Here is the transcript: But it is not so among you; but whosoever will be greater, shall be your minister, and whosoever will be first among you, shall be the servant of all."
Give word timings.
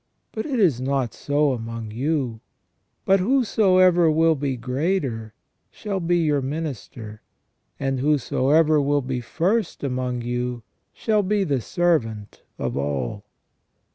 But 0.31 0.47
it 0.47 0.59
is 0.59 0.81
not 0.81 1.13
so 1.13 1.51
among 1.51 1.91
you; 1.91 2.41
but 3.05 3.19
whosoever 3.19 4.09
will 4.09 4.33
be 4.33 4.57
greater, 4.57 5.35
shall 5.69 5.99
be 5.99 6.17
your 6.17 6.41
minister, 6.41 7.21
and 7.79 7.99
whosoever 7.99 8.81
will 8.81 9.03
be 9.03 9.21
first 9.21 9.83
among 9.83 10.23
you, 10.23 10.63
shall 10.91 11.21
be 11.21 11.43
the 11.43 11.61
servant 11.61 12.41
of 12.57 12.75
all." 12.75 13.25